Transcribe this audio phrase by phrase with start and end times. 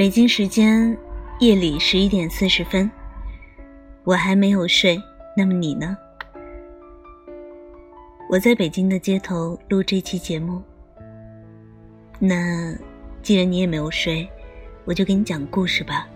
[0.00, 0.96] 北京时间
[1.40, 2.90] 夜里十一点四十分，
[4.02, 4.98] 我还没有睡。
[5.36, 5.94] 那么你呢？
[8.30, 10.62] 我在北京的街头录这期节目。
[12.18, 12.74] 那
[13.22, 14.26] 既然你也没有睡，
[14.86, 16.08] 我就给你讲故事吧。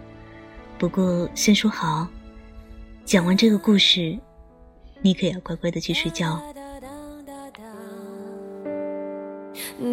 [0.78, 2.08] 不过先说好，
[3.04, 4.18] 讲完这个故事，
[5.02, 6.42] 你可要乖乖的去睡觉。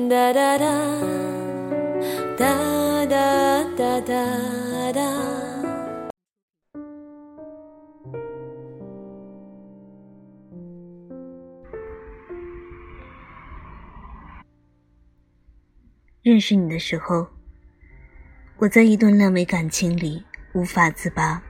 [0.09, 0.65] 哒哒哒，
[2.37, 2.80] 哒
[3.11, 5.01] 哒哒哒哒。
[16.21, 17.27] 认识你的时候，
[18.59, 21.43] 我在一段烂尾感情里无法自拔，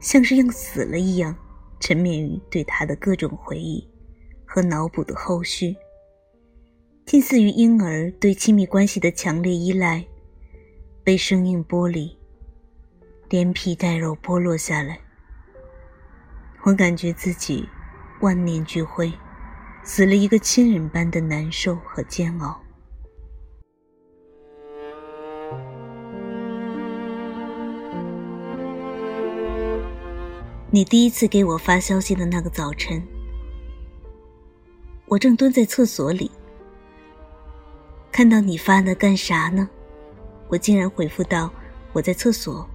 [0.00, 1.36] 像是要死了一样，
[1.80, 3.86] 沉湎于对他的各种回忆
[4.46, 5.76] 和脑补的后续。
[7.04, 10.06] 近似于婴儿对亲密关系的强烈依赖，
[11.04, 12.16] 被生硬剥离，
[13.28, 15.00] 连皮带肉剥落下来。
[16.62, 17.68] 我感觉自己
[18.20, 19.12] 万念俱灰，
[19.82, 22.60] 死了一个亲人般的难受和煎熬。
[30.70, 33.02] 你第一次给我发消息的那个早晨，
[35.06, 36.30] 我正蹲在厕所里。
[38.12, 39.68] 看到你发的干啥呢？
[40.52, 41.50] 我竟然回复道
[41.94, 42.68] ：“我在厕所。”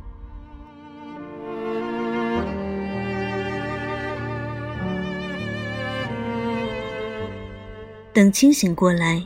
[8.11, 9.23] 等清醒过来，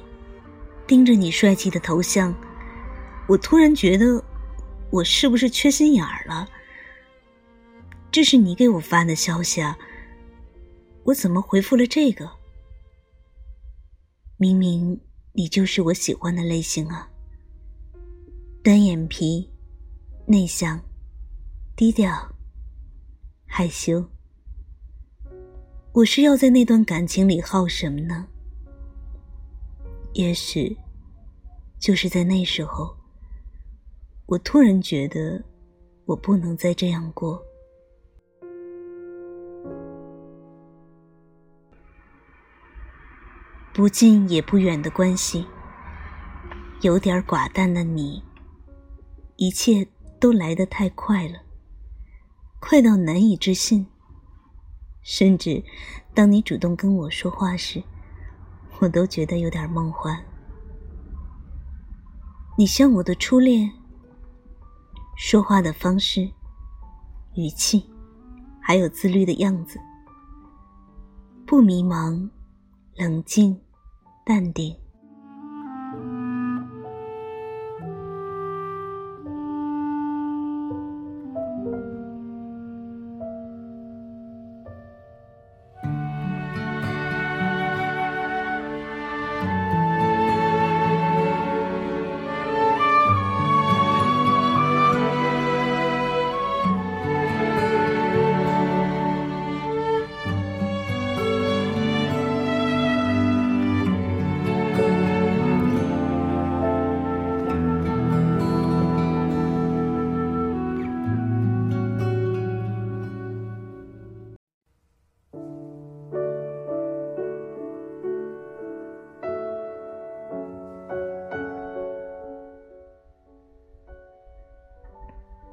[0.85, 2.35] 盯着你帅气的头像，
[3.29, 4.21] 我突然觉得，
[4.89, 6.49] 我是不是缺心眼儿了？
[8.11, 9.77] 这是你给我发的消息啊，
[11.05, 12.29] 我怎么回复了这个？
[14.35, 14.99] 明明。
[15.33, 17.07] 你就是我喜欢的类型啊，
[18.63, 19.49] 单眼皮，
[20.27, 20.79] 内向，
[21.75, 22.13] 低调，
[23.47, 24.07] 害羞。
[25.93, 28.27] 我是要在那段感情里耗什么呢？
[30.13, 30.77] 也许，
[31.79, 32.95] 就是在那时候，
[34.27, 35.43] 我突然觉得，
[36.05, 37.43] 我不能再这样过。
[43.73, 45.47] 不近也不远的关系，
[46.81, 48.23] 有点寡淡的你，
[49.41, 49.87] 一切
[50.19, 51.41] 都来得太快了，
[52.59, 53.87] 快到难以置信。
[55.01, 55.63] 甚至
[56.13, 57.83] 当你主动跟我说话时，
[58.79, 60.23] 我都觉得有点梦幻。
[62.55, 63.71] 你像我的初恋，
[65.17, 66.29] 说话的方式、
[67.33, 67.89] 语气，
[68.61, 69.81] 还有自律的样子，
[71.47, 72.29] 不迷茫。
[72.95, 73.59] 冷静，
[74.23, 74.80] 淡定。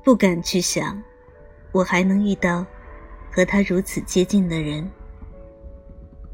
[0.09, 0.99] 不敢去想，
[1.71, 2.65] 我还能遇到
[3.31, 4.91] 和他如此接近的人。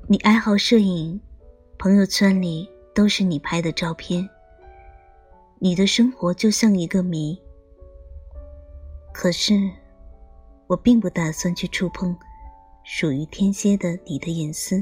[0.07, 1.21] 你爱好摄影，
[1.77, 4.31] 朋友圈里都是你拍的照片。
[5.59, 7.37] 你的生活就像一个谜。
[9.13, 9.55] 可是，
[10.69, 12.17] 我并不打算去触碰
[12.85, 14.81] 属于天蝎的你的隐私。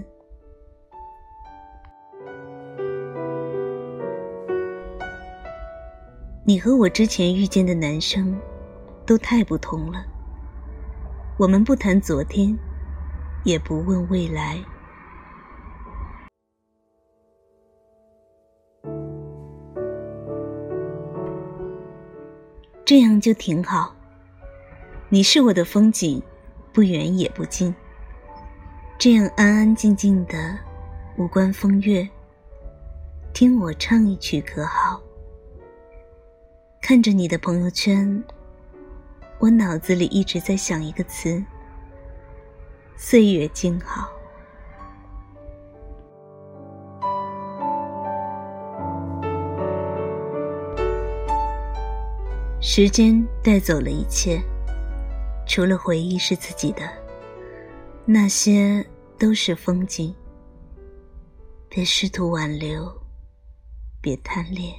[6.44, 8.38] 你和我之前遇见的男生。
[9.04, 10.04] 都太不同了。
[11.38, 12.56] 我们不谈昨天，
[13.44, 14.62] 也不问未来，
[22.84, 23.94] 这样就挺好。
[25.08, 26.22] 你是我的风景，
[26.72, 27.74] 不远也不近。
[28.98, 30.58] 这样安安静静的，
[31.16, 32.08] 无关风月，
[33.32, 35.00] 听我唱一曲可好？
[36.80, 38.22] 看着你的朋友圈。
[39.42, 41.44] 我脑子里一直在想一个词：
[42.96, 44.08] 岁月静好。
[52.60, 54.40] 时间带走了一切，
[55.44, 56.88] 除了回忆是自己的，
[58.06, 58.86] 那些
[59.18, 60.14] 都是风景。
[61.68, 62.88] 别试图挽留，
[64.00, 64.72] 别贪恋。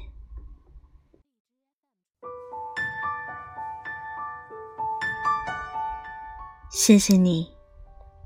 [6.85, 7.47] 谢谢你，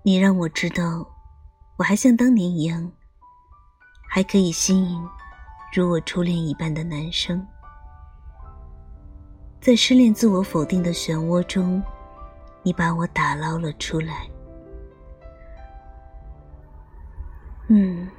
[0.01, 1.07] 你让我知道，
[1.77, 2.91] 我还像当年一样，
[4.09, 4.99] 还可以吸引
[5.71, 7.45] 如我初恋一般的男生。
[9.61, 11.83] 在失恋、自我否定的漩涡中，
[12.63, 14.27] 你把我打捞了出来。
[17.67, 18.09] 嗯，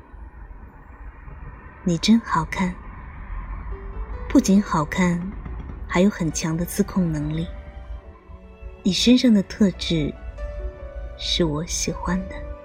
[1.83, 2.73] 你真好看，
[4.29, 5.21] 不仅好看，
[5.89, 7.45] 还有很强的自控能力。
[8.85, 10.15] 你身上的特质，
[11.19, 12.58] 是我喜欢的。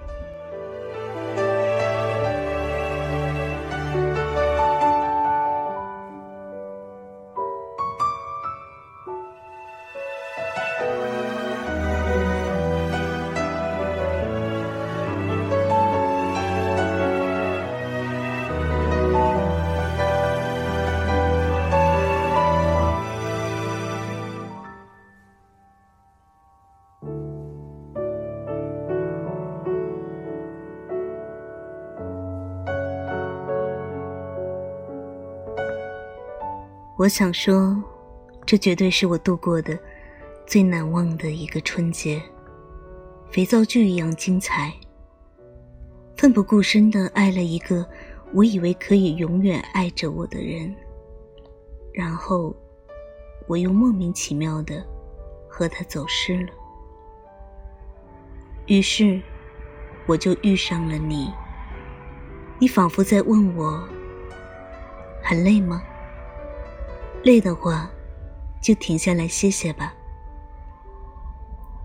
[37.04, 37.76] 我想说，
[38.46, 39.78] 这绝对是我度过的
[40.46, 42.18] 最难忘的一个春节，
[43.30, 44.72] 肥皂剧一样精彩。
[46.16, 47.86] 奋不顾身的爱了一个
[48.32, 50.74] 我以为可以永远爱着我的人，
[51.92, 52.56] 然后
[53.46, 54.82] 我又莫名其妙的
[55.46, 56.52] 和他走失了。
[58.64, 59.20] 于是，
[60.06, 61.30] 我就遇上了你。
[62.58, 63.86] 你仿佛在问我：
[65.22, 65.82] 很累吗？
[67.24, 67.90] 累的话，
[68.62, 69.94] 就停下来歇歇吧。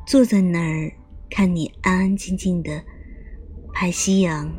[0.06, 0.92] 坐在那儿
[1.30, 2.84] 看你安安静静的
[3.72, 4.52] 拍夕阳、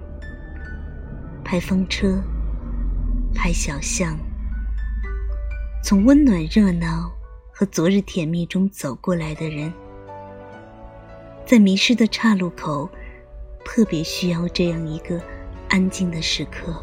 [1.45, 2.23] 拍风车、
[3.35, 4.19] 拍小巷，
[5.85, 7.13] 从温暖热闹
[7.53, 9.71] 和昨日甜蜜中走过来的人，
[11.45, 12.89] 在迷失的岔路口，
[13.67, 15.21] 特别需要这样一个
[15.69, 16.75] 安静的时刻，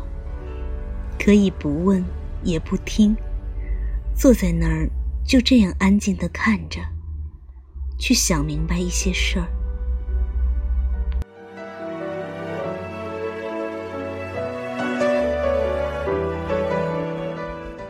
[1.18, 2.06] 可以不问
[2.44, 3.18] 也不听。
[4.20, 4.90] 坐在那儿，
[5.24, 6.82] 就这样安静的看着，
[8.00, 9.46] 去想明白一些事儿。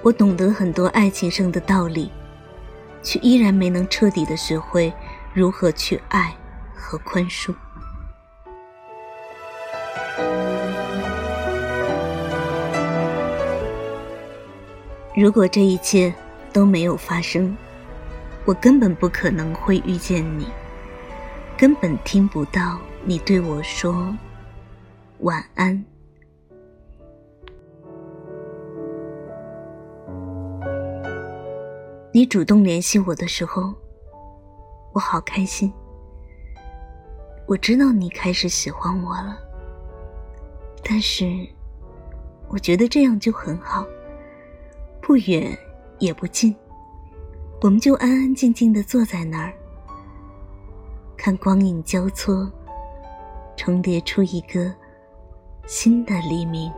[0.03, 2.12] 我懂得很多爱情上的道理，
[3.01, 4.91] 却依然没能彻底的学会
[5.33, 6.35] 如何去爱
[6.75, 7.56] 和宽恕。
[15.19, 16.13] 如果这一切
[16.53, 17.57] 都没有发生，
[18.45, 20.45] 我根本不可能会遇见你，
[21.57, 24.15] 根本听不到你对我说
[25.21, 25.83] 晚安。
[32.12, 33.74] 你主动联系我的时候，
[34.93, 35.74] 我好开心。
[37.47, 39.36] 我知道你开始喜欢我了，
[40.83, 41.25] 但是
[42.50, 43.83] 我觉得这样就很好。
[45.07, 45.57] 不远
[45.99, 46.53] 也不近，
[47.61, 49.53] 我们就安安静静的坐在那儿，
[51.15, 52.51] 看光影交错，
[53.55, 54.69] 重叠出一个
[55.65, 56.69] 新的黎明。